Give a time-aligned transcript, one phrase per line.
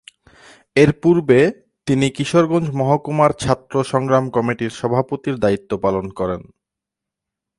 [0.75, 1.39] এরপূর্বে
[1.87, 6.41] তিনি কিশোরগঞ্জ মহকুমার ছাত্র সংগ্রাম কমিটির সভাপতির দায়িত্ব পালন করেন।